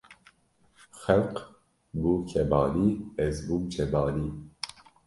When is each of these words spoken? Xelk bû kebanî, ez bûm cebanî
Xelk 1.01 1.35
bû 1.99 2.11
kebanî, 2.29 2.87
ez 3.25 3.35
bûm 3.47 3.63
cebanî 3.73 4.29